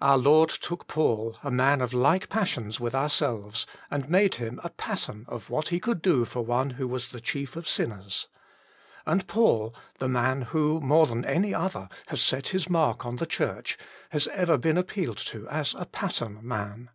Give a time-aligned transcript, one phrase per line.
[0.00, 4.70] Our Lord took Paul, a man of like passions with ourselves, and made him a
[4.70, 8.28] pattern of what he could do for one who was the chief of sinners.
[9.06, 13.26] And Paul, the man who, more than any other, has set his mark on the
[13.26, 13.76] Church,
[14.10, 16.90] has ever been appealed to as a pattern man.